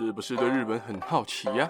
[0.00, 1.68] 是不是对日本很好奇呀？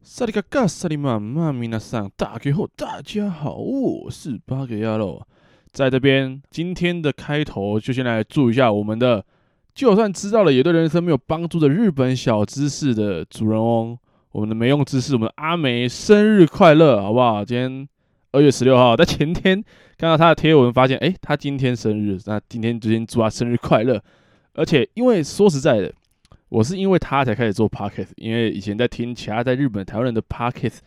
[0.00, 5.26] 萨利嘎嘎萨利玛玛米娜桑大家好，大家好，我是八格亚罗，
[5.72, 9.24] 在这边今天的开头就先来祝一下我们的，
[9.74, 13.98] 就算知道了也对人生没有帮助的日本小知识的主人翁，
[14.30, 17.44] 我们的没用知识，我们的阿梅生日快乐，好不好？
[17.44, 17.88] 今天。
[18.32, 19.62] 二月十六号，在前天
[19.98, 24.02] 看到他的贴文，发现诶，他今天生日，那今天就先祝他生日快乐。
[24.54, 25.92] 而且，因为说实在的，
[26.48, 30.78] 我是因为他才开始做 podcast，因为以前在听其他在日本台湾人的 podcast，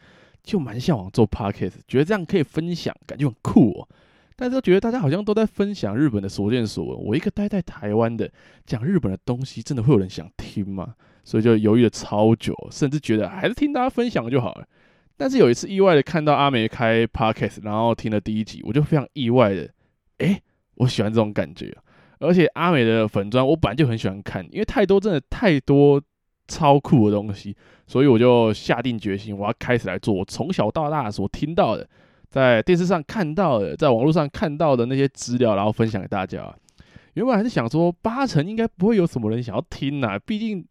[0.44, 3.88] 就蛮向往做 podcast，觉得这样可以分享，感觉很酷哦。
[4.36, 8.28] 但是觉得大家好像都在分享日本的所见所闻，我一个待在台湾的
[8.66, 10.96] 讲日本的东西，真的会有人想听吗？
[11.24, 14.68] 所以就犹豫了超久，甚至觉得还是听大家分享就好了。
[15.18, 19.70] 但是有一次意外的看到阿梅开 podcast，然后听了第一集，我就非常意外的，
[20.18, 20.42] 诶，
[20.76, 21.74] 我喜欢这种感觉。
[22.20, 26.02] 而且阿梅的粉砖我本来就很喜欢看，因为太多真的太多
[26.48, 27.56] 超酷的东西，
[27.88, 31.88] 所以我就下定决心，我要开始来做我从小到大所听到的，
[32.30, 36.54] 在电视上看到的，在网络上看到的那些资料，然后分享给大家。
[37.14, 40.66] 原本还是想说八成应该不会有什么人想要听呐，毕竟。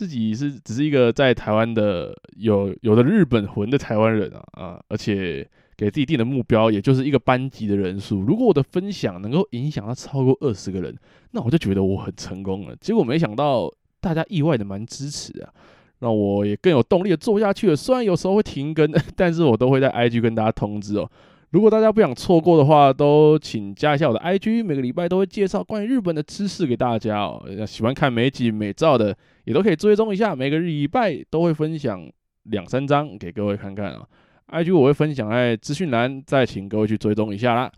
[0.00, 8.22] 自己是只是一个在台湾的有有的日本魂的台湾人啊啊，而且给自己定的目标也就是一个班级的人数。
[8.22, 10.96] 如果我的分享能够影响到超过二十个人，
[11.32, 12.74] 那我就觉得我很成功了。
[12.80, 15.52] 结果没想到大家意外的蛮支持啊，
[15.98, 17.76] 让我也更有动力的做下去了。
[17.76, 21.10] 虽然有时候会停更， 但是我都会在 IG 跟大家通知哦。
[21.50, 27.44] 如果大家不想错过的话，都请加一下我的 IG，每个礼拜都会介绍关于日本的知识给大家哦。
[27.66, 32.08] 喜欢看美景美照的，也都可以追踪一下，每个礼拜都会分享
[32.44, 34.06] 两三张给各位看看啊。
[34.52, 37.72] IG 我会分享在资讯栏，再请各位去追踪一下啦。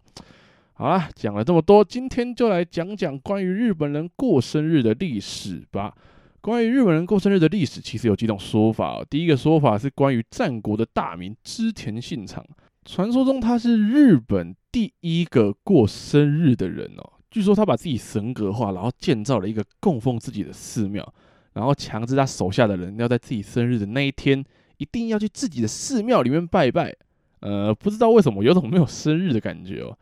[0.74, 5.94] 好啦，讲了这么多，今天就来讲讲关于日本人过生日的历史吧。
[6.42, 9.06] 关于日本人过生日的历史，其实有几种说法哦。
[9.08, 12.44] 第一个说法是关于战国的大名织田信长。
[12.84, 17.12] 传说中他是日本第一个过生日的人哦。
[17.30, 21.14] 据说他把自己神格化，然后建造了一个供奉自己的寺庙，
[21.54, 24.44] 然后强制他手下的人要在自己生日的那一天
[24.76, 26.94] 一定要去自己的寺庙里面拜拜。
[27.40, 29.96] 呃，不知道为什么有种没有生日的感觉哦。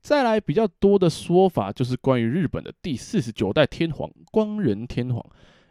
[0.00, 5.24] 再来比较多的说法就是关于日本的第四十九代天皇光仁天皇。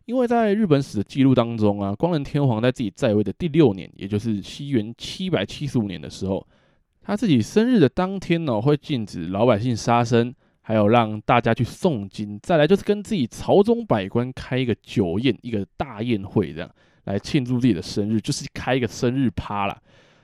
[0.05, 6.45] 因为在日本史的记录当中啊，光仁天皇在自己在位的第六年，也就是西元七百七十五年的时候，
[7.05, 16.69] 他自己生日的当天呢、哦，会禁止老百姓杀生，还有让大家去诵经，再来就是跟自己朝中百官开一个酒宴，一个大宴会，这样
[17.03, 19.77] 来庆祝自己的生日，就是开一个生日趴啦。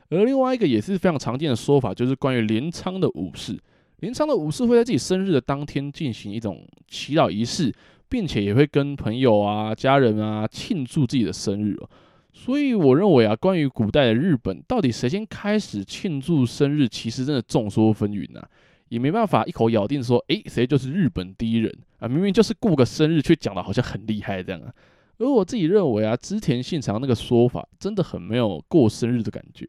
[0.10, 3.58] 而另外一个也是非常常见的说法，就是关于镰仓的武士，
[4.00, 7.74] 镰仓的武士会在自己生日的当天进行一种祈祷仪式。
[8.12, 11.90] 并且也会跟朋友啊、家人啊庆祝自己的生日哦，
[12.34, 18.48] 所以我认为啊，关于古代的日本，到底谁先开始庆祝生日，其实真的众说纷纭啊，
[18.88, 22.08] 也没办法一口咬定说，诶，谁就是日本第一人啊？
[22.08, 24.74] 明明就是过个生日，却讲得好像很厉害这样啊。
[25.18, 29.68] 而我自己认为啊，织田信长那个说法真的很没有过生日的感觉。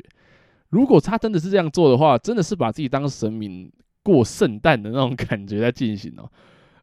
[0.70, 3.70] 如果他真的是这样做的话，真的是把自己当神明
[4.02, 6.30] 过圣诞的那种感觉在进行哦，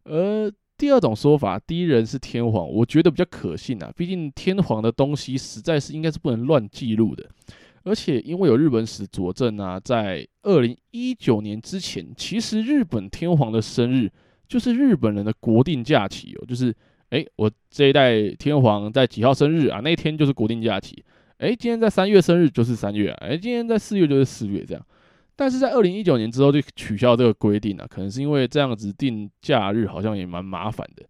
[0.03, 0.51] 而。
[0.79, 3.91] 第二种说法，第一人是天皇，我觉得比较可信啊。
[3.97, 7.29] 毕竟天皇的东西实在是应该是不能乱记录的，
[7.84, 14.09] 而且因为有日本史佐证啊，在二零一九年之前，其实日本天皇的生日
[14.47, 16.73] 就是日本人的国定假期哦，就是
[17.09, 19.81] 诶，我这一代天皇在几号生日啊？
[19.81, 21.03] 那天就是国定假期。
[21.39, 24.85] 诶，今天在三月生日就是三月啊，诶，今天在四月就是四月这样。
[25.39, 31.05] 但是在二零一九年之后就取消这个规定了，可能是因为这样子定假日好像也蛮麻烦的。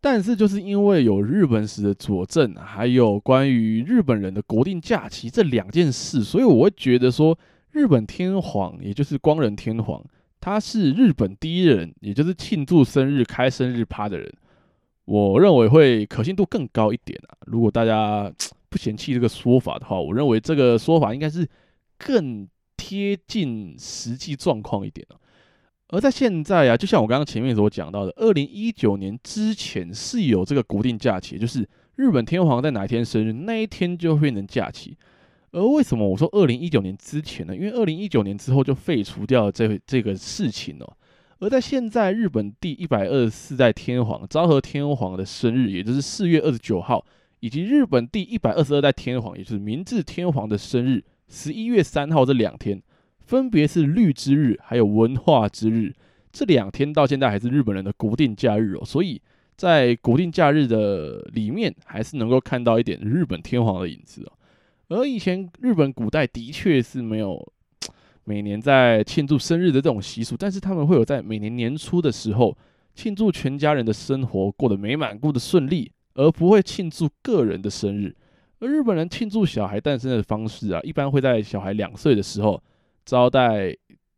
[0.00, 7.36] 但是就是因为有日本史的佐证，还有关于日本人的国定假期这两件事，所以我会觉得说，
[7.72, 10.04] 日本天皇也就是光仁天皇，
[10.40, 14.32] 他是日本第一人，也就是庆祝生日开生日趴的人。
[15.04, 17.34] 我认为会可信度更高一点啊。
[17.46, 18.32] 如果大家
[18.68, 21.44] 不嫌弃这个说法的话，我认为这个说法应该是
[21.98, 22.46] 更。
[22.88, 25.20] 贴近实际状况一点啊，
[25.88, 34.96] 而在现在啊，就像我刚刚前面所讲到的，二零一九年之前是有这个国定假期，就是日本天皇在哪一天生日，那一天就会变成假期。
[35.50, 37.54] 而为什么我说二零一九年之前呢？
[37.54, 40.90] 因为二零一九年之后就废除掉了这这个事情哦。
[41.40, 47.04] 而在现在，日本第一百二十四代天皇昭和天皇的生日，也就是四月二十九号，
[47.40, 51.04] 以及日本第一百二十二代天皇，也就是明治天皇的生日。
[51.28, 52.82] 十一月三号这两天
[53.20, 55.94] 分别是绿之日还有文化之日，
[56.32, 59.20] 这两天到现在还是日本人的国定假日哦，所以
[59.56, 64.32] 在国定假日的里面，还是能够看到一点日本天皇的影子哦。
[64.88, 67.52] 而以前日本古代的确是没有
[68.24, 72.56] 每年在庆祝生日的这种习俗，但是他们会有在每年年初的时候
[72.94, 78.16] 庆祝全家人的生活过得美满、过得顺利，而不会庆祝个人的生日。
[78.60, 82.60] 而日本人庆祝小孩诞生的方式啊，一般会在小孩两岁的时候
[83.04, 83.76] 招待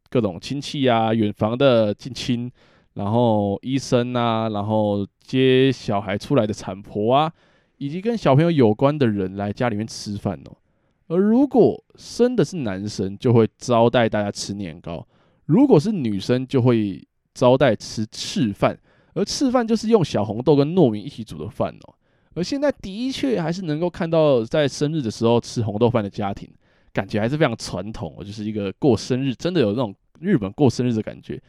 [0.09, 2.51] 各种亲戚啊、远房的近亲，
[2.95, 7.33] 然后医生啊，然后接小孩出来的产婆啊，
[7.77, 10.57] 以及跟小朋友有关的人来家里面吃饭哦。
[11.09, 15.07] 而如果生的是男生，就会招待大家吃年糕；
[15.45, 18.79] 如果是女生，就会招待吃赤饭。
[19.13, 21.95] 而赤饭就是用小红豆跟糯米一起煮的饭哦。
[22.35, 26.49] 而现在的确还是能够看到在生日的时候吃红豆饭的家庭，
[26.93, 31.41] 感觉还是非常传统，就是一个过生日，真的有那种日本过生日的感觉。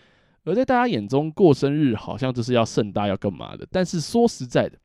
[0.43, 3.67] 而在大家眼中，过生日好像就是要盛大要干嘛的。
[3.71, 4.75] 但是说实在的，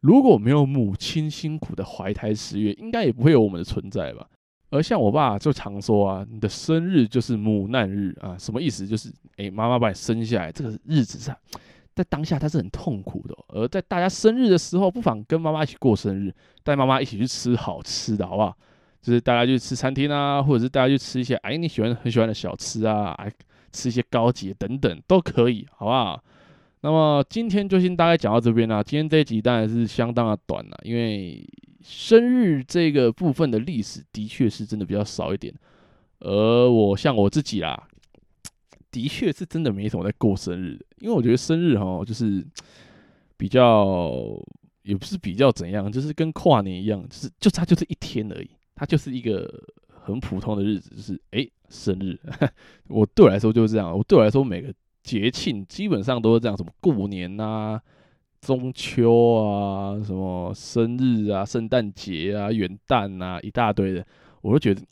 [0.00, 4.26] 如果没有母亲辛苦的怀胎十月，应该也不会有我们的存在吧。
[4.68, 8.86] 而像我爸就常说啊，你的生日就是母难日啊，什么意思？
[8.86, 11.34] 就是诶，妈妈把你生下来这个日子上。
[11.94, 16.34] 在当下他是很痛苦的，而在大家生日的时候，不妨跟妈妈一起过生日，
[16.64, 18.56] 带妈妈一起去吃好吃的，好不好？
[19.02, 23.30] 就是大家去吃餐厅啊，或者是大家去吃一些哎你喜欢很喜欢的小吃啊，哎
[23.72, 26.22] 吃一些高级等等都可以，好不好？
[26.82, 28.82] 那么今天就先大概讲到这边啦。
[28.82, 31.44] 今天这一集当然是相当的短了，因为
[31.80, 35.52] 生日这个部分的历史的确是真的比较少一点，
[36.20, 37.88] 而我像我自己啦。
[38.92, 42.46] 的确是真的没什么在过生日的，因为我觉得生日哈，就是
[43.36, 44.12] 比较
[44.82, 49.50] 也不是比较怎样，就是跟跨年一样，就是就它就是一天而已，它就是一个
[49.88, 52.20] 很普通的日子，就是哎、生日，
[52.88, 54.72] 我对我来说就是这样，我对我来说每个
[55.02, 57.80] 节庆基本上都是这样，什么过年啊、
[58.42, 64.06] 中秋啊、什么生日啊、圣诞节啊、元旦啊，一大堆的，
[64.42, 64.82] 我都觉得。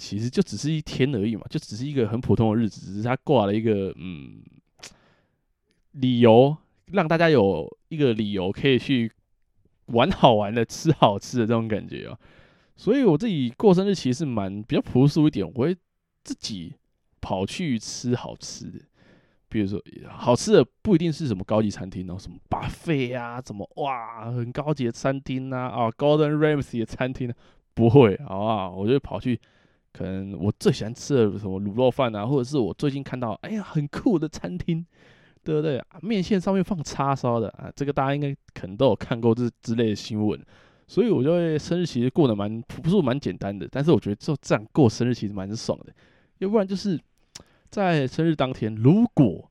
[0.00, 4.42] 其实就只是一天而已嘛，就只是一个很普通的日子，只是他挂了一个嗯
[5.92, 6.56] 理由，
[6.86, 9.12] 让大家有一个理由可以去
[9.86, 12.18] 玩好玩的、吃好吃的这种感觉哦。
[12.76, 15.76] 所以我自己过生日其实蛮比较朴素一点，我会
[16.24, 16.74] 自己
[17.20, 18.80] 跑去吃好吃的，
[19.50, 27.30] 比如说好吃的不一定是什么高级餐厅哦，什么 buffet 啊，什么哇很高级的餐厅啊，啊 Gordon Ramsy 的餐厅
[27.74, 28.70] 不会，好不好？
[28.70, 29.38] 我就跑去。
[29.92, 34.86] 可能我最喜欢吃的什么卤肉饭啊，或者是我最近看到哎呀很酷的餐厅，
[35.42, 35.82] 对不对？
[36.00, 40.40] 面线上面放叉烧的啊，这个大家应该可能都有看过这之类的新闻，
[40.86, 43.68] 所以我就会生日其实过得蛮朴素、蛮简单的。
[43.70, 45.92] 但是我觉得就这样过生日其实蛮爽的，
[46.38, 46.98] 要不然就是
[47.68, 49.50] 在生日当天，如果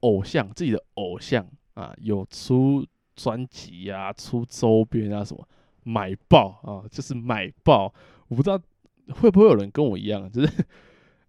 [0.00, 2.84] 偶像自己的偶像啊有出
[3.14, 5.46] 专辑啊、出周边啊什么，
[5.84, 7.94] 买爆啊，就是买爆，
[8.26, 8.60] 我不知道。
[9.14, 10.52] 会不会有人跟我一样， 就是，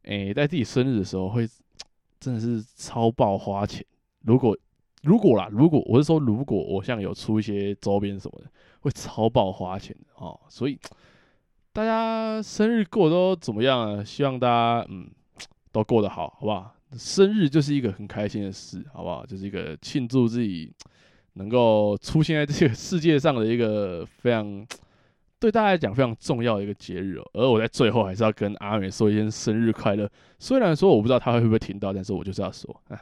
[0.03, 1.47] 诶、在自己生日的时候会
[2.19, 3.85] 真的是超爆花钱？
[4.21, 4.57] 如果
[5.03, 8.51] 如果啦，如果我是说，如果我像有出一些周边什么的，
[8.81, 10.39] 会超爆花钱哦。
[10.47, 10.77] 所以
[11.73, 14.03] 大家生日过都怎么样啊？
[14.03, 15.09] 希望大家嗯
[15.71, 16.75] 都过得好，好不好？
[16.97, 19.25] 生日就是一个很开心的事，好不好？
[19.25, 20.71] 就是一个庆祝自己
[21.33, 24.65] 能够出现在这个世界上的一个非常。
[25.41, 30.07] 对大家来讲非常重要的一个节日哦，而我在最后还是要跟阿美说一声生日快乐。
[30.37, 33.01] 虽然说我不知道他会不会听到，但是我就是要说啊。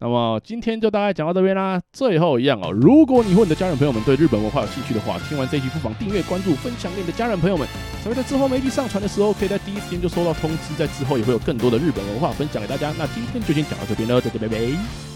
[0.00, 1.80] 那么今天就大概讲到这边啦。
[1.92, 7.66] 最后一样哦，如果你和你的家人朋友们对日本文化有兴趣的话，听完这一集不妨订阅、关注、分享给你的家人朋友们，
[8.02, 10.74] 才会在之后媒体上传的时候，可以在第一时间就收到通知。
[10.76, 12.92] 在之后也会有更多的日本文化分享给大家。
[12.98, 15.07] 那今天就先讲到这边了，再见，拜拜。